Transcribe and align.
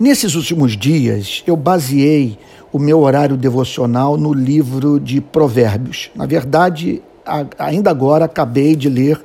Nesses 0.00 0.34
últimos 0.34 0.76
dias, 0.76 1.42
eu 1.46 1.56
baseei 1.56 2.38
o 2.72 2.78
meu 2.78 3.00
horário 3.00 3.36
devocional 3.36 4.16
no 4.16 4.32
livro 4.32 4.98
de 4.98 5.20
Provérbios. 5.20 6.10
Na 6.14 6.24
verdade, 6.24 7.02
ainda 7.58 7.90
agora 7.90 8.24
acabei 8.24 8.74
de 8.74 8.88
ler 8.88 9.20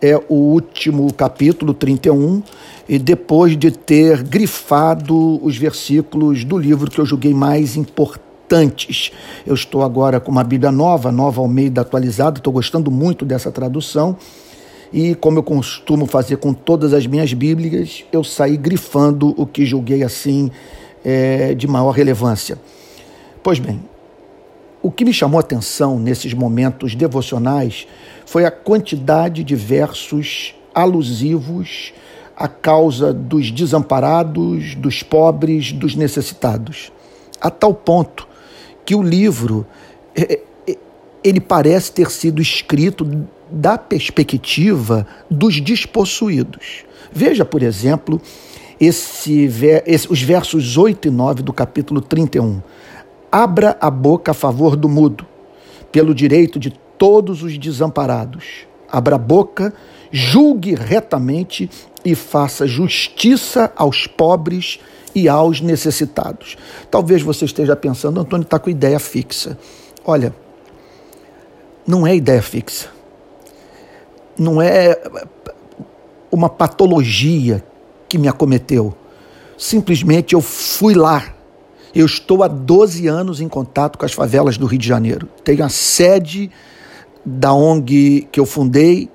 é, 0.00 0.16
o 0.28 0.34
último 0.34 1.12
capítulo 1.12 1.74
31 1.74 2.42
e 2.88 2.98
depois 2.98 3.56
de 3.56 3.70
ter 3.70 4.22
grifado 4.22 5.44
os 5.44 5.56
versículos 5.56 6.44
do 6.44 6.56
livro 6.56 6.90
que 6.90 6.98
eu 6.98 7.06
julguei 7.06 7.34
mais 7.34 7.76
importantes. 7.76 9.12
Eu 9.46 9.54
estou 9.54 9.82
agora 9.82 10.18
com 10.18 10.30
uma 10.30 10.44
Bíblia 10.44 10.72
nova, 10.72 11.12
nova 11.12 11.40
ao 11.40 11.48
meio 11.48 11.70
da 11.70 11.82
atualizada, 11.82 12.38
estou 12.38 12.52
gostando 12.52 12.90
muito 12.90 13.24
dessa 13.24 13.52
tradução. 13.52 14.16
E 14.92 15.14
como 15.14 15.38
eu 15.38 15.42
costumo 15.42 16.06
fazer 16.06 16.36
com 16.36 16.52
todas 16.52 16.92
as 16.92 17.06
minhas 17.06 17.32
Bíblias, 17.32 18.04
eu 18.12 18.22
saí 18.22 18.56
grifando 18.56 19.34
o 19.36 19.46
que 19.46 19.66
julguei 19.66 20.02
assim 20.02 20.50
é, 21.04 21.54
de 21.54 21.66
maior 21.66 21.90
relevância. 21.90 22.58
Pois 23.42 23.58
bem, 23.58 23.80
o 24.82 24.90
que 24.90 25.04
me 25.04 25.12
chamou 25.12 25.38
a 25.38 25.40
atenção 25.40 25.98
nesses 25.98 26.32
momentos 26.32 26.94
devocionais 26.94 27.86
foi 28.24 28.44
a 28.44 28.50
quantidade 28.50 29.42
de 29.42 29.54
versos 29.56 30.54
alusivos 30.74 31.92
à 32.36 32.46
causa 32.46 33.12
dos 33.12 33.50
desamparados, 33.50 34.74
dos 34.74 35.02
pobres, 35.02 35.72
dos 35.72 35.96
necessitados. 35.96 36.92
A 37.40 37.50
tal 37.50 37.72
ponto 37.72 38.28
que 38.84 38.94
o 38.94 39.02
livro 39.02 39.66
é, 40.14 40.40
ele 41.26 41.40
parece 41.40 41.90
ter 41.90 42.08
sido 42.08 42.40
escrito 42.40 43.26
da 43.50 43.76
perspectiva 43.76 45.04
dos 45.28 45.60
despossuídos. 45.60 46.84
Veja, 47.12 47.44
por 47.44 47.64
exemplo, 47.64 48.20
esse, 48.80 49.50
esse, 49.84 50.12
os 50.12 50.22
versos 50.22 50.76
8 50.76 51.08
e 51.08 51.10
9 51.10 51.42
do 51.42 51.52
capítulo 51.52 52.00
31. 52.00 52.62
Abra 53.30 53.76
a 53.80 53.90
boca 53.90 54.30
a 54.30 54.34
favor 54.34 54.76
do 54.76 54.88
mudo, 54.88 55.26
pelo 55.90 56.14
direito 56.14 56.60
de 56.60 56.70
todos 56.96 57.42
os 57.42 57.58
desamparados. 57.58 58.64
Abra 58.88 59.16
a 59.16 59.18
boca, 59.18 59.74
julgue 60.12 60.76
retamente 60.76 61.68
e 62.04 62.14
faça 62.14 62.68
justiça 62.68 63.72
aos 63.74 64.06
pobres 64.06 64.78
e 65.12 65.28
aos 65.28 65.60
necessitados. 65.60 66.56
Talvez 66.88 67.20
você 67.20 67.46
esteja 67.46 67.74
pensando, 67.74 68.20
Antônio 68.20 68.44
está 68.44 68.60
com 68.60 68.70
ideia 68.70 69.00
fixa. 69.00 69.58
Olha, 70.04 70.32
não 71.86 72.06
é 72.06 72.14
ideia 72.14 72.42
fixa. 72.42 72.88
Não 74.38 74.60
é 74.60 75.00
uma 76.30 76.48
patologia 76.48 77.64
que 78.08 78.18
me 78.18 78.28
acometeu. 78.28 78.94
Simplesmente 79.56 80.34
eu 80.34 80.40
fui 80.40 80.94
lá. 80.94 81.34
Eu 81.94 82.04
estou 82.04 82.42
há 82.42 82.48
12 82.48 83.06
anos 83.06 83.40
em 83.40 83.48
contato 83.48 83.96
com 83.98 84.04
as 84.04 84.12
favelas 84.12 84.58
do 84.58 84.66
Rio 84.66 84.78
de 84.78 84.86
Janeiro. 84.86 85.28
Tenho 85.42 85.64
a 85.64 85.68
sede 85.68 86.50
da 87.24 87.54
ONG 87.54 88.28
que 88.30 88.38
eu 88.38 88.44
fundei 88.44 89.08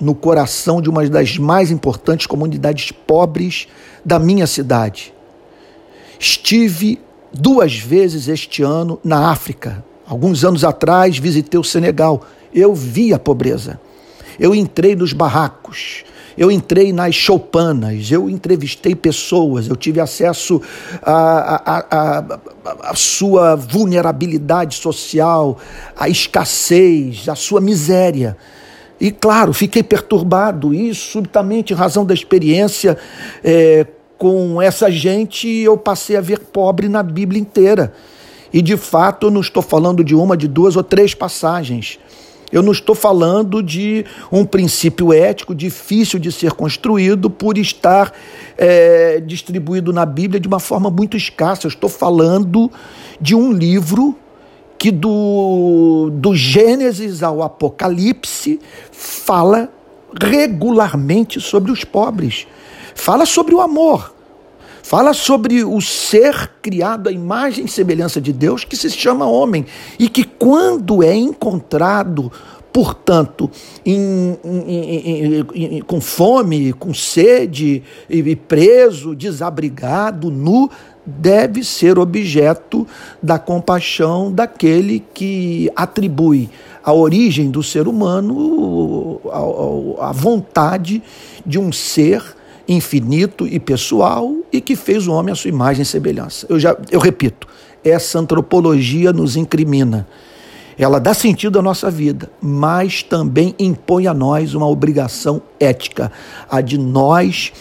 no 0.00 0.14
coração 0.14 0.80
de 0.80 0.88
uma 0.88 1.06
das 1.08 1.36
mais 1.36 1.70
importantes 1.70 2.26
comunidades 2.26 2.92
pobres 2.92 3.66
da 4.04 4.18
minha 4.18 4.46
cidade. 4.46 5.12
Estive 6.18 7.00
duas 7.32 7.76
vezes 7.76 8.28
este 8.28 8.62
ano 8.62 9.00
na 9.02 9.30
África. 9.30 9.84
Alguns 10.08 10.44
anos 10.44 10.64
atrás 10.64 11.18
visitei 11.18 11.60
o 11.60 11.64
Senegal. 11.64 12.22
Eu 12.52 12.74
vi 12.74 13.12
a 13.12 13.18
pobreza. 13.18 13.78
Eu 14.40 14.54
entrei 14.54 14.96
nos 14.96 15.12
barracos. 15.12 16.04
Eu 16.38 16.50
entrei 16.52 16.92
nas 16.92 17.16
choupanas, 17.16 18.12
eu 18.12 18.30
entrevistei 18.30 18.94
pessoas, 18.94 19.66
eu 19.66 19.74
tive 19.74 19.98
acesso 20.00 20.62
à 21.02 22.94
sua 22.94 23.56
vulnerabilidade 23.56 24.76
social, 24.76 25.58
à 25.96 26.08
escassez, 26.08 27.28
à 27.28 27.34
sua 27.34 27.60
miséria. 27.60 28.36
E 29.00 29.10
claro, 29.10 29.52
fiquei 29.52 29.82
perturbado 29.82 30.72
e 30.72 30.94
subitamente, 30.94 31.72
em 31.72 31.76
razão 31.76 32.06
da 32.06 32.14
experiência 32.14 32.96
é, 33.42 33.84
com 34.16 34.62
essa 34.62 34.88
gente, 34.92 35.48
eu 35.48 35.76
passei 35.76 36.16
a 36.16 36.20
ver 36.20 36.38
pobre 36.38 36.88
na 36.88 37.02
Bíblia 37.02 37.40
inteira. 37.40 37.92
E 38.52 38.62
de 38.62 38.76
fato, 38.76 39.26
eu 39.26 39.30
não 39.30 39.40
estou 39.40 39.62
falando 39.62 40.02
de 40.02 40.14
uma, 40.14 40.36
de 40.36 40.48
duas 40.48 40.76
ou 40.76 40.82
três 40.82 41.14
passagens. 41.14 41.98
Eu 42.50 42.62
não 42.62 42.72
estou 42.72 42.94
falando 42.94 43.62
de 43.62 44.06
um 44.32 44.44
princípio 44.44 45.12
ético 45.12 45.54
difícil 45.54 46.18
de 46.18 46.32
ser 46.32 46.52
construído 46.52 47.28
por 47.28 47.58
estar 47.58 48.12
é, 48.56 49.20
distribuído 49.20 49.92
na 49.92 50.06
Bíblia 50.06 50.40
de 50.40 50.48
uma 50.48 50.58
forma 50.58 50.90
muito 50.90 51.16
escassa. 51.16 51.66
Eu 51.66 51.68
estou 51.68 51.90
falando 51.90 52.70
de 53.20 53.34
um 53.34 53.52
livro 53.52 54.16
que, 54.78 54.90
do, 54.90 56.10
do 56.14 56.34
Gênesis 56.34 57.22
ao 57.22 57.42
Apocalipse, 57.42 58.60
fala 58.90 59.68
regularmente 60.22 61.40
sobre 61.40 61.70
os 61.70 61.84
pobres, 61.84 62.46
fala 62.94 63.26
sobre 63.26 63.54
o 63.54 63.60
amor. 63.60 64.14
Fala 64.88 65.12
sobre 65.12 65.62
o 65.62 65.82
ser 65.82 66.50
criado 66.62 67.10
à 67.10 67.12
imagem 67.12 67.66
e 67.66 67.68
semelhança 67.68 68.22
de 68.22 68.32
Deus, 68.32 68.64
que 68.64 68.74
se 68.74 68.88
chama 68.88 69.26
homem, 69.26 69.66
e 69.98 70.08
que 70.08 70.24
quando 70.24 71.02
é 71.02 71.14
encontrado, 71.14 72.32
portanto, 72.72 73.50
em, 73.84 74.38
em, 74.42 75.46
em, 75.54 75.80
com 75.82 76.00
fome, 76.00 76.72
com 76.72 76.94
sede, 76.94 77.82
e 78.08 78.34
preso, 78.34 79.14
desabrigado, 79.14 80.30
nu, 80.30 80.70
deve 81.04 81.62
ser 81.64 81.98
objeto 81.98 82.86
da 83.22 83.38
compaixão 83.38 84.32
daquele 84.32 85.04
que 85.12 85.70
atribui 85.76 86.48
a 86.82 86.94
origem 86.94 87.50
do 87.50 87.62
ser 87.62 87.86
humano 87.86 89.20
a 90.00 90.12
vontade 90.12 91.02
de 91.44 91.58
um 91.58 91.70
ser 91.70 92.37
infinito 92.68 93.46
e 93.46 93.58
pessoal 93.58 94.32
e 94.52 94.60
que 94.60 94.76
fez 94.76 95.08
o 95.08 95.12
homem 95.12 95.32
à 95.32 95.34
sua 95.34 95.48
imagem 95.48 95.82
e 95.82 95.86
semelhança. 95.86 96.46
Eu 96.48 96.60
já 96.60 96.76
eu 96.90 97.00
repito, 97.00 97.48
essa 97.82 98.18
antropologia 98.18 99.12
nos 99.12 99.36
incrimina. 99.36 100.06
Ela 100.78 101.00
dá 101.00 101.12
sentido 101.12 101.58
à 101.58 101.62
nossa 101.62 101.90
vida, 101.90 102.30
mas 102.40 103.02
também 103.02 103.54
impõe 103.58 104.06
a 104.06 104.14
nós 104.14 104.54
uma 104.54 104.68
obrigação 104.68 105.42
ética, 105.58 106.12
a 106.48 106.60
de 106.60 106.78
nós 106.78 107.52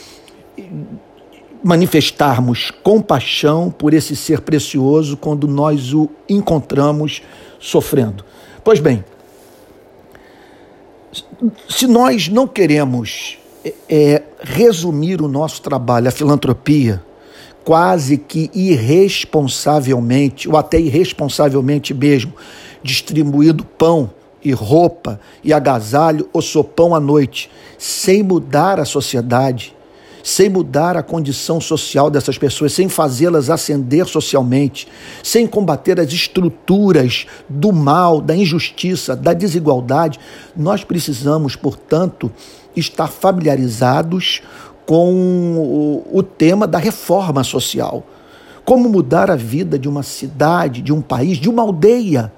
manifestarmos 1.63 2.71
compaixão 2.83 3.71
por 3.71 3.93
esse 3.93 4.15
ser 4.15 4.41
precioso 4.41 5.17
quando 5.17 5.47
nós 5.47 5.93
o 5.93 6.09
encontramos 6.29 7.23
sofrendo. 7.59 8.23
Pois 8.63 8.79
bem, 8.79 9.03
se 11.67 11.87
nós 11.87 12.27
não 12.27 12.47
queremos 12.47 13.39
é, 13.89 14.23
resumir 14.41 15.21
o 15.21 15.27
nosso 15.27 15.61
trabalho, 15.61 16.07
a 16.07 16.11
filantropia, 16.11 17.03
quase 17.63 18.17
que 18.17 18.49
irresponsavelmente, 18.53 20.47
ou 20.47 20.55
até 20.55 20.79
irresponsavelmente 20.79 21.93
mesmo, 21.93 22.33
distribuindo 22.81 23.65
pão 23.65 24.09
e 24.43 24.51
roupa 24.51 25.19
e 25.43 25.51
agasalho 25.51 26.29
ou 26.31 26.41
sopão 26.41 26.95
à 26.95 26.99
noite, 26.99 27.49
sem 27.77 28.23
mudar 28.23 28.79
a 28.79 28.85
sociedade, 28.85 29.75
sem 30.23 30.49
mudar 30.49 30.97
a 30.97 31.03
condição 31.03 31.59
social 31.61 32.09
dessas 32.09 32.37
pessoas, 32.37 32.73
sem 32.73 32.89
fazê-las 32.89 33.49
ascender 33.49 34.05
socialmente, 34.05 34.87
sem 35.23 35.47
combater 35.47 35.99
as 35.99 36.11
estruturas 36.11 37.25
do 37.47 37.71
mal, 37.71 38.19
da 38.19 38.35
injustiça, 38.35 39.15
da 39.15 39.33
desigualdade, 39.33 40.19
nós 40.55 40.83
precisamos, 40.83 41.55
portanto, 41.55 42.31
estar 42.79 43.07
familiarizados 43.07 44.41
com 44.85 46.05
o, 46.11 46.23
tema 46.23 46.65
da 46.65 46.77
reforma 46.77 47.43
social. 47.43 48.05
Como 48.63 48.87
mudar 48.87 49.29
a 49.29 49.35
vida 49.35 49.77
de 49.77 49.89
uma 49.89 50.01
cidade, 50.01 50.81
de 50.81 50.93
um 50.93 51.01
país, 51.01 51.37
de 51.37 51.49
uma 51.49 51.61
aldeia. 51.61 52.31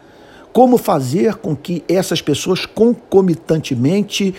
Como 0.52 0.78
fazer 0.78 1.36
com 1.36 1.56
que 1.56 1.84
essas 1.88 2.22
pessoas 2.22 2.66
concomitantemente 2.66 4.34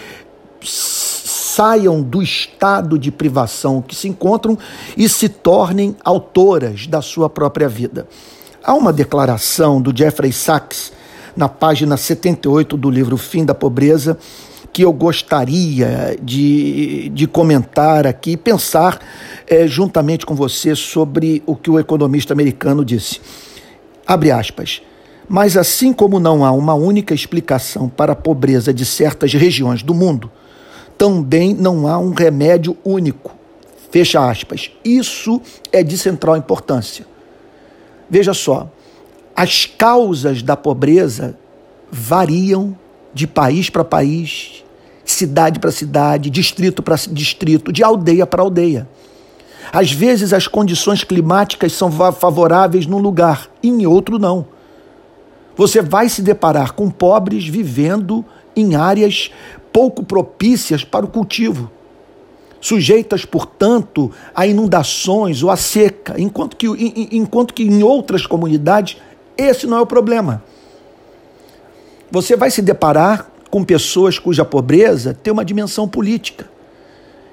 saiam 0.63 2.03
do 2.03 2.23
estado 2.23 2.99
de 2.99 3.11
privação 3.11 3.81
que 3.81 3.95
se 3.95 4.09
encontram 4.09 4.59
e 4.97 5.09
se 5.09 5.29
tornem 5.29 5.97
autoras 6.05 6.87
da 6.87 7.01
sua 7.01 7.31
própria 7.31 7.69
vida. 7.69 8.09
Há 8.63 8.75
uma 8.75 8.93
declaração 8.93 9.81
do 9.81 9.97
Jeffrey 9.97 10.33
Sachs, 10.33 10.93
na 11.37 11.49
página 11.49 11.97
78 11.97 12.77
do 12.77 12.91
livro 12.91 13.17
Fim 13.17 13.45
da 13.45 13.55
Pobreza, 13.55 14.19
que 14.73 14.83
eu 14.83 14.93
gostaria 14.93 16.17
de, 16.23 17.09
de 17.11 17.27
comentar 17.27 18.07
aqui, 18.07 18.37
pensar 18.37 19.01
é, 19.47 19.67
juntamente 19.67 20.25
com 20.25 20.35
você 20.35 20.77
sobre 20.77 21.43
o 21.47 21.57
que 21.57 21.71
o 21.71 21.79
economista 21.79 22.33
americano 22.33 22.85
disse. 22.85 23.21
Abre 24.07 24.31
aspas. 24.31 24.83
Mas 25.29 25.57
assim 25.57 25.93
como 25.93 26.19
não 26.19 26.45
há 26.45 26.51
uma 26.51 26.75
única 26.75 27.15
explicação 27.15 27.89
para 27.89 28.13
a 28.13 28.17
pobreza 28.17 28.75
de 28.75 28.85
certas 28.85 29.33
regiões 29.33 29.83
do 29.83 29.95
mundo, 29.95 30.31
também 30.99 31.55
não 31.55 31.87
há 31.87 31.99
um 31.99 32.13
remédio 32.13 32.77
único. 32.85 33.35
Fecha 33.91 34.29
aspas. 34.29 34.71
Isso 34.85 35.41
é 35.73 35.83
de 35.83 35.97
central 35.97 36.37
importância. 36.37 37.07
Veja 38.09 38.35
só, 38.35 38.71
as 39.35 39.67
causas 39.67 40.43
da 40.43 40.57
pobreza 40.57 41.39
variam 41.91 42.77
de 43.13 43.27
país 43.27 43.71
para 43.71 43.85
país, 43.85 44.65
cidade 45.05 45.59
para 45.59 45.71
cidade, 45.71 46.31
distrito 46.31 46.83
para 46.83 46.97
distrito, 46.97 47.73
de 47.73 47.83
aldeia 47.83 48.27
para 48.27 48.43
aldeia. 48.43 48.89
Às 49.73 49.93
vezes 49.93 50.33
as 50.33 50.47
condições 50.47 51.05
climáticas 51.05 51.73
são 51.73 51.91
favoráveis 52.13 52.87
num 52.87 52.99
lugar 52.99 53.49
e 53.63 53.69
em 53.69 53.87
outro 53.87 54.19
não. 54.19 54.47
Você 55.57 55.83
vai 55.83 56.09
se 56.09 56.23
deparar 56.23 56.73
com 56.73 56.91
pobres 56.91 57.47
vivendo 57.47 58.25
em 58.57 58.75
áreas 58.75 59.31
pouco 59.73 60.03
propícias 60.03 60.85
para 60.85 61.05
o 61.05 61.09
cultivo, 61.09 61.71
sujeitas, 62.61 63.25
portanto, 63.25 64.11
a 64.35 64.47
inundações 64.47 65.43
ou 65.43 65.51
a 65.51 65.57
seca, 65.57 66.21
enquanto 66.21 66.57
que, 66.57 66.67
enquanto 67.13 67.55
que 67.55 67.63
em 67.63 67.83
outras 67.83 68.27
comunidades 68.27 68.97
esse 69.37 69.67
não 69.67 69.79
é 69.79 69.81
o 69.81 69.87
problema. 69.87 70.43
Você 72.11 72.37
vai 72.37 72.51
se 72.51 72.61
deparar 72.61 73.31
com 73.51 73.63
pessoas 73.63 74.19
cuja 74.19 74.45
pobreza 74.45 75.15
tem 75.15 75.33
uma 75.33 75.45
dimensão 75.45 75.89
política, 75.89 76.51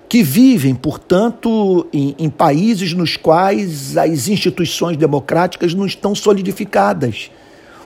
que 0.07 0.21
vivem, 0.21 0.75
portanto, 0.75 1.87
em, 1.91 2.15
em 2.19 2.29
países 2.29 2.93
nos 2.93 3.17
quais 3.17 3.97
as 3.97 4.27
instituições 4.27 4.95
democráticas 4.95 5.73
não 5.73 5.85
estão 5.85 6.13
solidificadas. 6.13 7.31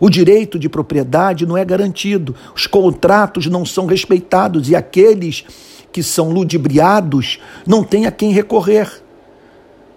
O 0.02 0.10
direito 0.10 0.60
de 0.60 0.68
propriedade 0.68 1.46
não 1.46 1.58
é 1.58 1.64
garantido, 1.64 2.36
os 2.54 2.68
contratos 2.68 3.46
não 3.46 3.66
são 3.66 3.86
respeitados 3.86 4.70
e 4.70 4.76
aqueles 4.76 5.46
que 5.94 6.04
são 6.04 6.30
ludibriados 6.30 7.40
não 7.66 7.84
têm 7.84 8.06
a 8.06 8.12
quem 8.12 8.32
recorrer. 8.32 9.02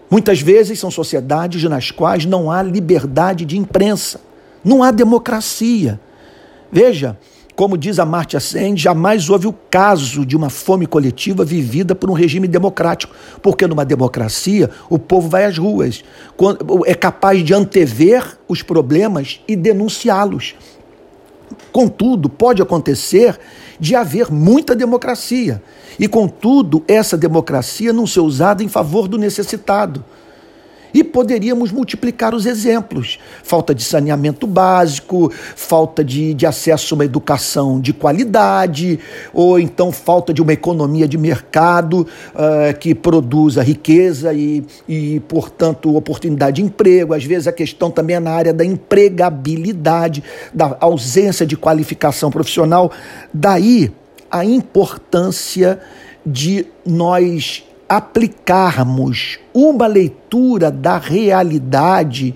Muitas 0.08 0.40
vezes 0.40 0.78
são 0.78 0.92
sociedades 0.92 1.64
nas 1.64 1.90
quais 1.90 2.24
não 2.24 2.52
há 2.52 2.62
liberdade 2.62 3.44
de 3.44 3.58
imprensa, 3.58 4.20
não 4.64 4.82
há 4.82 4.92
democracia. 4.92 5.98
Veja, 6.74 7.16
como 7.54 7.78
diz 7.78 8.00
a 8.00 8.04
Martia 8.04 8.40
Sen, 8.40 8.76
jamais 8.76 9.30
houve 9.30 9.46
o 9.46 9.54
caso 9.70 10.26
de 10.26 10.36
uma 10.36 10.50
fome 10.50 10.88
coletiva 10.88 11.44
vivida 11.44 11.94
por 11.94 12.10
um 12.10 12.14
regime 12.14 12.48
democrático, 12.48 13.14
porque 13.40 13.64
numa 13.64 13.84
democracia 13.84 14.68
o 14.90 14.98
povo 14.98 15.28
vai 15.28 15.44
às 15.44 15.56
ruas, 15.56 16.02
é 16.84 16.92
capaz 16.92 17.44
de 17.44 17.54
antever 17.54 18.36
os 18.48 18.60
problemas 18.60 19.40
e 19.46 19.54
denunciá-los. 19.54 20.56
Contudo, 21.70 22.28
pode 22.28 22.60
acontecer 22.60 23.38
de 23.78 23.94
haver 23.94 24.32
muita 24.32 24.74
democracia, 24.74 25.62
e 25.96 26.08
contudo, 26.08 26.82
essa 26.88 27.16
democracia 27.16 27.92
não 27.92 28.04
ser 28.04 28.18
usada 28.18 28.64
em 28.64 28.68
favor 28.68 29.06
do 29.06 29.16
necessitado. 29.16 30.04
E 30.94 31.02
poderíamos 31.02 31.72
multiplicar 31.72 32.32
os 32.34 32.46
exemplos: 32.46 33.18
falta 33.42 33.74
de 33.74 33.82
saneamento 33.82 34.46
básico, 34.46 35.32
falta 35.56 36.04
de, 36.04 36.32
de 36.32 36.46
acesso 36.46 36.94
a 36.94 36.96
uma 36.96 37.04
educação 37.04 37.80
de 37.80 37.92
qualidade, 37.92 39.00
ou 39.32 39.58
então 39.58 39.90
falta 39.90 40.32
de 40.32 40.40
uma 40.40 40.52
economia 40.52 41.08
de 41.08 41.18
mercado 41.18 42.06
uh, 42.34 42.78
que 42.78 42.94
produza 42.94 43.60
riqueza 43.60 44.32
e, 44.32 44.64
e, 44.88 45.18
portanto, 45.28 45.96
oportunidade 45.96 46.56
de 46.56 46.62
emprego. 46.62 47.12
Às 47.12 47.24
vezes 47.24 47.48
a 47.48 47.52
questão 47.52 47.90
também 47.90 48.14
é 48.14 48.20
na 48.20 48.30
área 48.30 48.52
da 48.52 48.64
empregabilidade, 48.64 50.22
da 50.54 50.76
ausência 50.78 51.44
de 51.44 51.56
qualificação 51.56 52.30
profissional. 52.30 52.92
Daí 53.32 53.90
a 54.30 54.44
importância 54.44 55.80
de 56.24 56.66
nós 56.84 57.64
aplicarmos 57.88 59.38
uma 59.52 59.86
leitura 59.86 60.70
da 60.70 60.98
realidade 60.98 62.34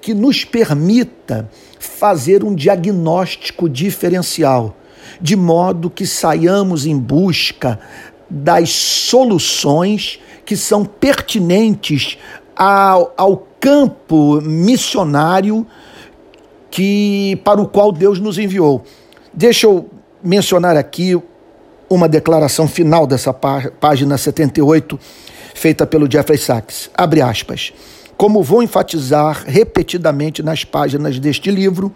que 0.00 0.14
nos 0.14 0.44
permita 0.44 1.50
fazer 1.78 2.44
um 2.44 2.54
diagnóstico 2.54 3.68
diferencial, 3.68 4.76
de 5.20 5.36
modo 5.36 5.90
que 5.90 6.06
saiamos 6.06 6.86
em 6.86 6.98
busca 6.98 7.78
das 8.30 8.70
soluções 8.70 10.20
que 10.44 10.56
são 10.56 10.84
pertinentes 10.84 12.18
ao, 12.56 13.12
ao 13.16 13.46
campo 13.60 14.40
missionário 14.40 15.66
que 16.70 17.40
para 17.44 17.60
o 17.60 17.68
qual 17.68 17.90
Deus 17.90 18.20
nos 18.20 18.38
enviou. 18.38 18.84
Deixa 19.32 19.66
eu 19.66 19.88
mencionar 20.22 20.76
aqui 20.76 21.20
uma 21.88 22.08
declaração 22.08 22.68
final 22.68 23.06
dessa 23.06 23.32
pá 23.32 23.70
página 23.80 24.18
78, 24.18 24.98
feita 25.54 25.86
pelo 25.86 26.10
Jeffrey 26.10 26.38
Sachs. 26.38 26.90
Abre 26.94 27.22
aspas. 27.22 27.72
Como 28.16 28.42
vou 28.42 28.62
enfatizar 28.62 29.44
repetidamente 29.46 30.42
nas 30.42 30.64
páginas 30.64 31.18
deste 31.18 31.50
livro, 31.50 31.92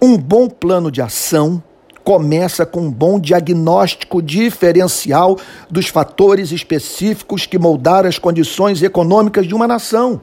um 0.00 0.16
bom 0.16 0.48
plano 0.48 0.90
de 0.90 1.02
ação 1.02 1.62
começa 2.04 2.66
com 2.66 2.82
um 2.82 2.90
bom 2.90 3.18
diagnóstico 3.18 4.20
diferencial 4.20 5.38
dos 5.70 5.88
fatores 5.88 6.50
específicos 6.50 7.46
que 7.46 7.58
moldaram 7.58 8.08
as 8.08 8.18
condições 8.18 8.82
econômicas 8.82 9.46
de 9.46 9.54
uma 9.54 9.68
nação. 9.68 10.20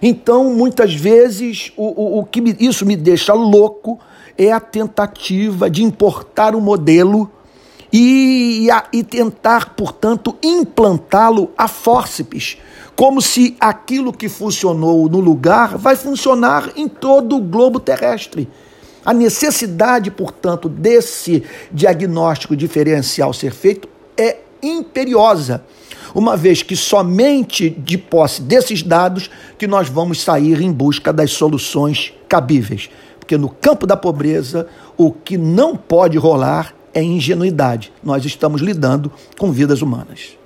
Então, 0.00 0.54
muitas 0.54 0.94
vezes, 0.94 1.72
o, 1.76 1.84
o, 1.84 2.18
o 2.20 2.24
que 2.24 2.40
me, 2.40 2.56
isso 2.58 2.86
me 2.86 2.96
deixa 2.96 3.32
louco 3.32 3.98
é 4.36 4.52
a 4.52 4.60
tentativa 4.60 5.68
de 5.68 5.82
importar 5.82 6.54
um 6.54 6.60
modelo 6.60 7.30
e, 7.92 8.68
e 8.92 9.02
tentar, 9.02 9.74
portanto, 9.74 10.36
implantá-lo 10.42 11.50
a 11.56 11.66
fórceps, 11.66 12.58
como 12.94 13.22
se 13.22 13.56
aquilo 13.60 14.12
que 14.12 14.28
funcionou 14.28 15.08
no 15.08 15.20
lugar 15.20 15.78
vai 15.78 15.96
funcionar 15.96 16.70
em 16.76 16.88
todo 16.88 17.36
o 17.36 17.40
globo 17.40 17.78
terrestre. 17.78 18.48
A 19.04 19.14
necessidade, 19.14 20.10
portanto, 20.10 20.68
desse 20.68 21.42
diagnóstico 21.72 22.56
diferencial 22.56 23.32
ser 23.32 23.52
feito 23.52 23.88
é 24.16 24.38
imperiosa, 24.62 25.64
uma 26.14 26.36
vez 26.36 26.62
que 26.62 26.74
somente 26.74 27.70
de 27.70 27.96
posse 27.96 28.42
desses 28.42 28.82
dados 28.82 29.30
que 29.56 29.66
nós 29.66 29.88
vamos 29.88 30.20
sair 30.20 30.60
em 30.60 30.72
busca 30.72 31.12
das 31.12 31.30
soluções 31.30 32.12
cabíveis. 32.28 32.90
Porque 33.18 33.38
no 33.38 33.48
campo 33.48 33.86
da 33.86 33.96
pobreza, 33.96 34.66
o 34.96 35.12
que 35.12 35.38
não 35.38 35.76
pode 35.76 36.18
rolar 36.18 36.74
é 36.94 37.02
ingenuidade. 37.02 37.92
Nós 38.02 38.24
estamos 38.24 38.60
lidando 38.60 39.12
com 39.36 39.52
vidas 39.52 39.82
humanas. 39.82 40.37